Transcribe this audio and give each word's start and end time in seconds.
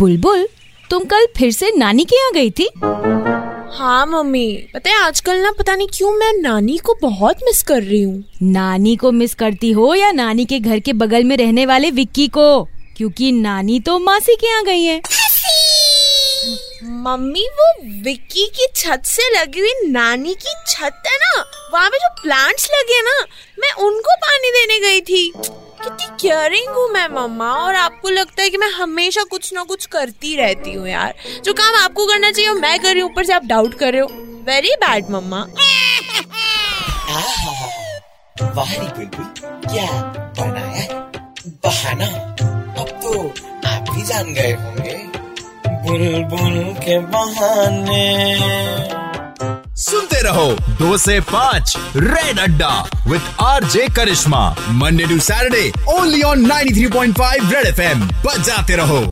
बुलबुल 0.00 0.46
तुम 0.90 1.04
कल 1.04 1.26
फिर 1.36 1.50
से 1.52 1.70
नानी 1.76 2.04
के 2.04 2.16
यहाँ 2.16 2.32
गई 2.32 2.50
थी? 2.50 2.68
हाँ 3.76 4.06
मम्मी। 4.06 4.46
पता 4.74 4.90
है 4.90 4.96
आजकल 4.96 5.36
ना 5.36 5.50
पता 5.58 5.74
नहीं 5.76 5.88
क्यों 5.88 6.12
मैं 6.12 6.32
नानी 6.32 6.76
को 6.78 6.94
बहुत 7.02 7.42
मिस 7.44 7.62
कर 7.62 7.82
रही 7.82 8.00
हूँ। 8.02 8.24
नानी 8.42 8.96
को 8.96 9.12
मिस 9.12 9.34
करती 9.34 9.70
हो 9.72 9.94
या 9.94 10.10
नानी 10.12 10.44
के 10.44 10.58
घर 10.58 10.78
के 10.78 10.92
बगल 10.92 11.24
में 11.24 11.36
रहने 11.36 11.66
वाले 11.66 11.90
विक्की 11.90 12.26
को? 12.28 12.64
क्योंकि 12.96 13.30
नानी 13.32 13.78
तो 13.80 13.98
मासी 13.98 14.36
के 14.36 14.46
यहाँ 14.46 14.64
गई 14.64 14.84
है। 14.84 15.00
मम्मी 17.04 17.46
वो 17.58 17.72
विक्की 18.04 18.46
की 18.56 18.66
छत 18.76 19.02
से 19.06 19.30
लगी 19.34 19.60
हुई 19.60 19.90
नानी 19.90 20.34
की 20.34 20.54
छत 20.66 21.02
है 21.06 21.16
ना? 21.16 21.44
वहाँ 21.72 21.88
पे 21.90 21.98
जो 21.98 22.08
प्लांट्स 22.22 22.70
लगे 22.72 22.94
हैं 22.94 23.02
ना 23.02 23.26
मैं 23.58 23.72
उनको 23.86 24.16
पानी 24.16 24.50
देने 24.50 24.78
गई 24.80 25.00
थी। 25.00 25.32
कितनी 25.84 26.06
केयरिंग 26.20 26.68
हूँ 26.68 26.88
मैं, 26.88 27.08
मम्मा? 27.08 27.50
और 27.52 27.74
आपको 27.74 28.08
लगता 28.08 28.42
है 28.42 28.50
कि 28.50 28.56
मैं 28.56 28.70
हमेशा 28.70 29.22
कुछ 29.22 29.52
ना 29.54 29.62
कुछ 29.62 29.86
करती 29.86 30.36
रहती 30.36 30.72
हूँ 30.72 30.88
यार। 30.88 31.14
जो 31.44 31.52
काम 31.52 31.74
आपको 31.74 32.06
करना 32.06 32.30
चाहिए 32.30 32.52
मैं 32.52 32.78
कर 32.80 32.92
रही 32.92 33.00
हूँ, 33.00 33.10
ऊपर 33.10 33.24
से 33.24 33.32
आप 33.32 33.44
डाउट 33.44 33.74
कर 33.74 33.92
रहे 33.92 34.00
हो। 34.00 34.08
Very 34.46 34.74
bad 34.76 35.10
mamma. 35.10 35.46
वाह 38.56 38.72
रे 38.72 38.86
बुलबुल 38.88 39.24
क्या 39.66 39.86
बनाया 40.38 40.86
बहाना। 41.64 42.06
अब 42.80 42.88
तो 43.02 43.28
आप 43.68 43.90
भी 43.90 44.02
जान 44.02 44.32
गए 44.34 44.52
होंगे। 44.52 44.96
बुलबुल 45.82 46.74
के 46.74 46.98
बहाने। 46.98 48.29
रहो 50.22 50.50
दो 50.78 50.96
से 50.98 51.20
पाँच 51.32 51.76
Red 51.96 52.38
Adda 52.38 52.72
with 53.08 53.40
RJ 53.64 53.88
Karishma 53.96 54.48
Monday 54.70 55.04
to 55.04 55.18
Saturday 55.20 55.70
only 55.88 56.22
on 56.22 56.46
93.5 56.50 57.52
Red 57.52 57.66
FM 57.80 58.08
बजाते 58.26 58.76
रहो। 58.76 59.10